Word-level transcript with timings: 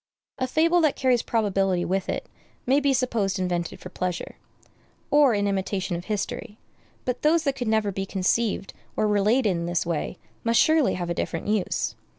A 0.39 0.47
fable 0.47 0.81
that 0.81 0.95
carries 0.95 1.21
probability 1.21 1.85
with 1.85 2.09
it 2.09 2.25
may 2.65 2.79
be 2.79 2.91
supposed 2.91 3.37
invented 3.37 3.79
for 3.79 3.89
pleasure, 3.89 4.37
or 5.11 5.35
in 5.35 5.47
imitation 5.47 5.95
of 5.95 6.05
history; 6.05 6.57
but 7.05 7.21
those 7.21 7.43
that 7.43 7.53
could 7.55 7.67
never 7.67 7.91
be 7.91 8.07
conceived 8.07 8.73
or 8.97 9.07
related 9.07 9.51
in 9.51 9.67
this 9.67 9.85
way 9.85 10.17
must 10.43 10.59
surely 10.59 10.95
have 10.95 11.11
a 11.11 11.13
different 11.13 11.45
use. 11.49 11.93